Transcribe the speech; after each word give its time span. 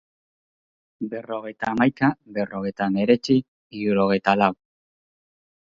Berrogeita 1.11 1.69
hamaika... 1.73 2.09
berrogeita 2.39 2.89
hemeretzi... 2.89 3.39
hirurogeita 3.43 4.39
lau. 4.43 4.53